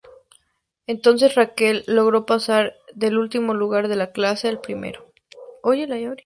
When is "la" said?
3.97-4.11